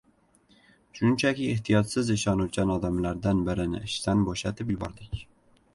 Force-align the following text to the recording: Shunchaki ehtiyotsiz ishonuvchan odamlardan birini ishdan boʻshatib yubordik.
Shunchaki 0.99 1.49
ehtiyotsiz 1.55 2.09
ishonuvchan 2.15 2.73
odamlardan 2.77 3.45
birini 3.51 3.87
ishdan 3.91 4.27
boʻshatib 4.31 4.75
yubordik. 4.77 5.25